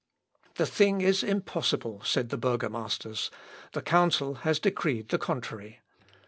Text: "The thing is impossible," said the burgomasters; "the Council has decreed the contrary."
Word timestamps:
"The 0.55 0.65
thing 0.65 1.01
is 1.01 1.21
impossible," 1.21 2.01
said 2.03 2.29
the 2.29 2.37
burgomasters; 2.39 3.29
"the 3.73 3.83
Council 3.83 4.33
has 4.41 4.57
decreed 4.57 5.09
the 5.09 5.19
contrary." 5.19 5.79